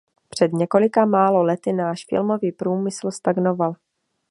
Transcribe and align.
Před 0.29 0.53
několika 0.53 1.05
málo 1.05 1.43
lety 1.43 1.73
náš 1.73 2.05
filmový 2.09 2.51
průmysl 2.51 3.11
stagnoval. 3.11 3.75